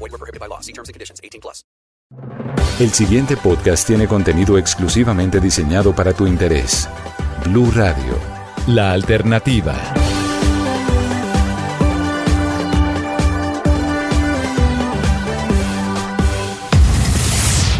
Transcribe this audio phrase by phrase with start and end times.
[0.00, 0.60] Void were prohibited by law.
[0.60, 1.20] See terms and conditions.
[1.22, 1.64] 18 plus.
[2.80, 6.88] El siguiente podcast tiene contenido exclusivamente diseñado para tu interés.
[7.44, 8.18] Blue Radio,
[8.66, 9.76] la alternativa.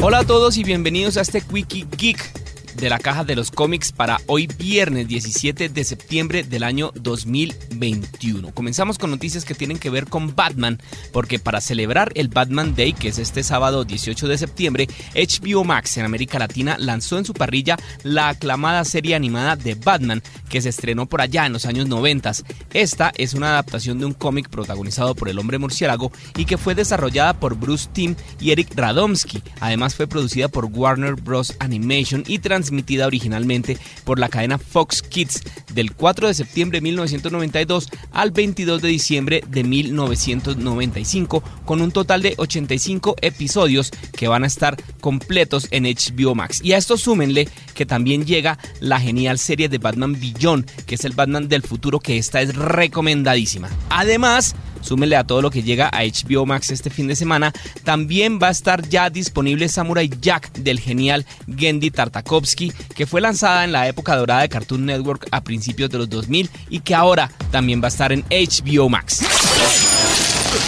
[0.02, 2.39] Hola a todos y bienvenidos a este Quickie Geek
[2.80, 8.54] de la caja de los cómics para hoy viernes 17 de septiembre del año 2021.
[8.54, 10.80] Comenzamos con noticias que tienen que ver con Batman,
[11.12, 15.98] porque para celebrar el Batman Day, que es este sábado 18 de septiembre, HBO Max
[15.98, 20.70] en América Latina lanzó en su parrilla la aclamada serie animada de Batman, que se
[20.70, 22.32] estrenó por allá en los años 90.
[22.72, 26.74] Esta es una adaptación de un cómic protagonizado por el hombre murciélago y que fue
[26.74, 29.42] desarrollada por Bruce Timm y Eric Radomski.
[29.60, 31.54] Además fue producida por Warner Bros.
[31.58, 35.42] Animation y transmitida transmitida originalmente por la cadena Fox Kids
[35.74, 42.22] del 4 de septiembre de 1992 al 22 de diciembre de 1995 con un total
[42.22, 46.60] de 85 episodios que van a estar completos en HBO Max.
[46.62, 51.04] Y a esto súmenle que también llega la genial serie de Batman Beyond, que es
[51.04, 53.68] el Batman del futuro, que esta es recomendadísima.
[53.88, 57.52] Además, súmenle a todo lo que llega a HBO Max este fin de semana,
[57.84, 63.64] también va a estar ya disponible Samurai Jack del genial Gendy Tartakovsky, que fue lanzada
[63.64, 67.30] en la época dorada de Cartoon Network a principios de los 2000 y que ahora
[67.50, 69.99] también va a estar en HBO Max.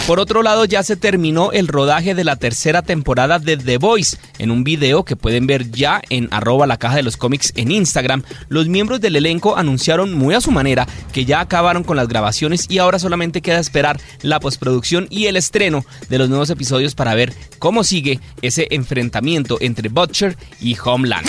[0.07, 4.17] Por otro lado, ya se terminó el rodaje de la tercera temporada de The Voice.
[4.37, 7.71] En un video que pueden ver ya en arroba la caja de los cómics en
[7.71, 12.09] Instagram, los miembros del elenco anunciaron muy a su manera que ya acabaron con las
[12.09, 16.95] grabaciones y ahora solamente queda esperar la postproducción y el estreno de los nuevos episodios
[16.95, 21.27] para ver cómo sigue ese enfrentamiento entre Butcher y Homeland.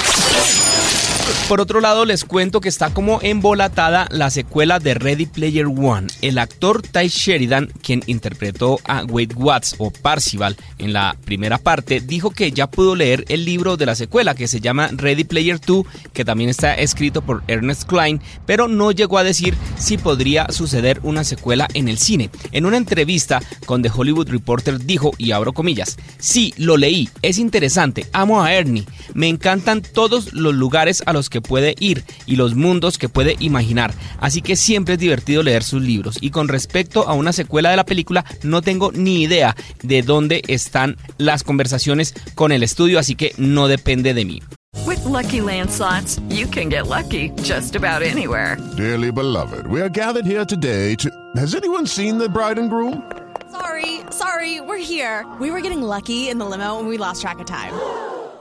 [1.48, 6.06] Por otro lado, les cuento que está como embolatada la secuela de Ready Player One.
[6.22, 12.00] El actor Ty Sheridan, quien interpretó a Wade Watts o Parcival en la primera parte,
[12.00, 15.60] dijo que ya pudo leer el libro de la secuela que se llama Ready Player
[15.60, 20.46] 2, que también está escrito por Ernest Klein, pero no llegó a decir si podría
[20.50, 22.30] suceder una secuela en el cine.
[22.52, 27.38] En una entrevista con The Hollywood Reporter dijo, y abro comillas, sí, lo leí, es
[27.38, 32.36] interesante, amo a Ernie, me encantan todos los lugares a los que puede ir y
[32.36, 33.94] los mundos que puede imaginar.
[34.20, 36.19] Así que siempre es divertido leer sus libros.
[36.20, 40.42] Y con respecto a una secuela de la película, no tengo ni idea de dónde
[40.48, 44.42] están las conversaciones con el estudio, así que no depende de mí.
[44.86, 48.58] With lucky landslots, you can get lucky just about anywhere.
[48.76, 51.10] Dearly beloved, we are gathered here today to.
[51.36, 53.03] Has anyone seen the bride and groom?
[53.50, 55.24] Sorry, sorry, we're here.
[55.41, 57.72] We were getting lucky in the limo and we lost track of time.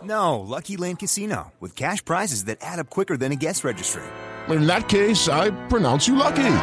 [0.05, 4.03] No, Lucky Land Casino, with cash prizes that add up quicker than a guest registry.
[4.49, 6.55] In that case, I pronounce you lucky.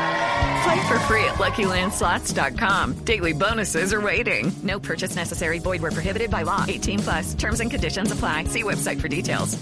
[0.62, 3.05] Play for free at LuckyLandSlots.com.
[3.05, 4.53] Daily bonuses are waiting.
[4.62, 5.59] No purchase necessary.
[5.59, 6.65] Void where prohibited by law.
[6.69, 7.34] 18 plus.
[7.34, 8.45] Terms and conditions apply.
[8.45, 9.56] See website for details.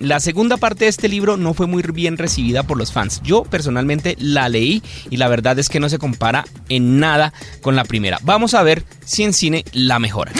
[0.00, 3.20] La segunda parte de este libro no fue muy bien recibida por los fans.
[3.22, 7.76] Yo personalmente la leí y la verdad es que no se compara en nada con
[7.76, 8.18] la primera.
[8.22, 10.32] Vamos a ver si en cine la mejora.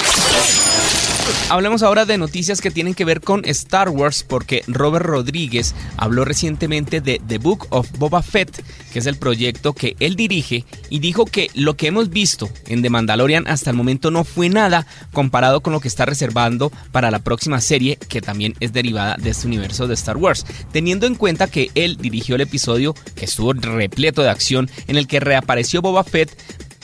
[1.51, 6.25] Hablemos ahora de noticias que tienen que ver con Star Wars porque Robert Rodríguez habló
[6.25, 11.01] recientemente de The Book of Boba Fett, que es el proyecto que él dirige, y
[11.01, 14.87] dijo que lo que hemos visto en The Mandalorian hasta el momento no fue nada
[15.13, 19.31] comparado con lo que está reservando para la próxima serie, que también es derivada de
[19.31, 23.55] este universo de Star Wars, teniendo en cuenta que él dirigió el episodio que estuvo
[23.55, 26.31] repleto de acción en el que reapareció Boba Fett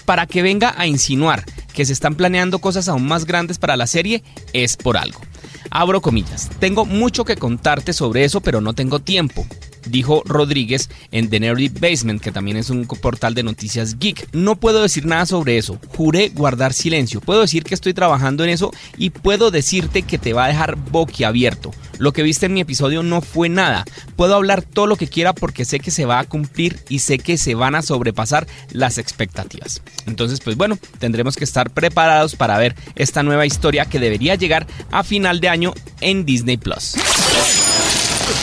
[0.07, 1.45] para que venga a insinuar
[1.77, 5.21] que se están planeando cosas aún más grandes para la serie, es por algo.
[5.71, 9.47] Abro comillas, tengo mucho que contarte sobre eso, pero no tengo tiempo
[9.87, 14.29] dijo Rodríguez en The Nerdy Basement, que también es un portal de noticias geek.
[14.33, 17.21] No puedo decir nada sobre eso, juré guardar silencio.
[17.21, 20.77] Puedo decir que estoy trabajando en eso y puedo decirte que te va a dejar
[20.77, 21.73] boquiabierto.
[21.99, 23.85] Lo que viste en mi episodio no fue nada.
[24.17, 27.19] Puedo hablar todo lo que quiera porque sé que se va a cumplir y sé
[27.19, 29.81] que se van a sobrepasar las expectativas.
[30.07, 34.67] Entonces, pues bueno, tendremos que estar preparados para ver esta nueva historia que debería llegar
[34.91, 36.97] a final de año en Disney Plus.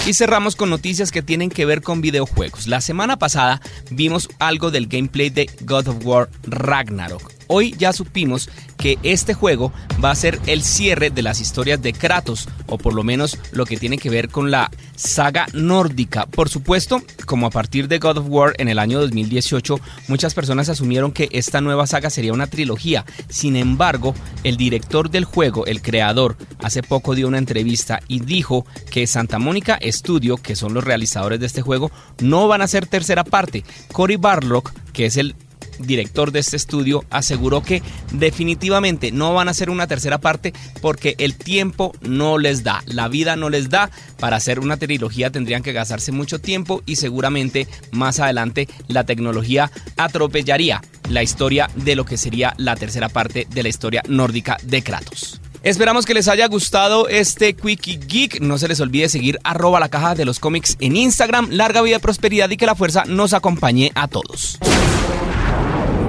[0.06, 2.68] Y cerramos con noticias que tienen que ver con videojuegos.
[2.68, 7.33] La semana pasada vimos algo del gameplay de God of War Ragnarok.
[7.48, 9.72] Hoy ya supimos que este juego
[10.04, 13.66] va a ser el cierre de las historias de Kratos, o por lo menos lo
[13.66, 16.26] que tiene que ver con la saga nórdica.
[16.26, 20.70] Por supuesto, como a partir de God of War en el año 2018, muchas personas
[20.70, 23.06] asumieron que esta nueva saga sería una trilogía.
[23.30, 24.14] Sin embargo,
[24.44, 29.40] el director del juego, el creador, hace poco dio una entrevista y dijo que Santa
[29.40, 31.92] Mónica Studio, que son los realizadores de este juego,
[32.22, 33.64] no van a ser tercera parte.
[33.92, 35.36] Cory Barlock, que es el
[35.80, 37.82] director de este estudio, aseguró que
[38.12, 43.08] definitivamente no van a hacer una tercera parte porque el tiempo no les da, la
[43.08, 43.90] vida no les da.
[44.20, 49.72] Para hacer una trilogía tendrían que gastarse mucho tiempo y seguramente más adelante la tecnología
[49.98, 54.84] atropellaría la historia de lo que sería la tercera parte de la historia nórdica de
[54.84, 55.42] Kratos.
[55.64, 58.42] Esperamos que les haya gustado este Quickie Geek.
[58.42, 61.48] No se les olvide seguir arroba la caja de los cómics en Instagram.
[61.52, 64.60] Larga vida prosperidad y que la fuerza nos acompañe a todos.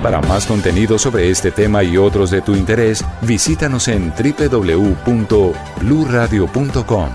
[0.04, 7.08] Para más contenido sobre este tema y otros de tu interés, visítanos en www.bluradio.com.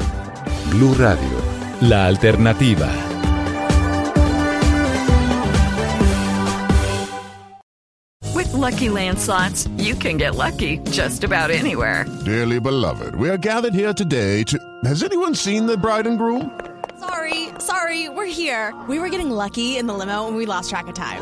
[0.72, 1.38] Blu Radio,
[1.82, 2.90] la alternativa.
[8.34, 12.08] With Lucky Land slots, you can get lucky just about anywhere.
[12.26, 14.58] Dearly beloved, we are gathered here today to.
[14.84, 16.60] Has anyone seen the bride and groom?
[17.00, 18.74] Sorry, sorry, we're here.
[18.88, 21.22] We were getting lucky in the limo and we lost track of time.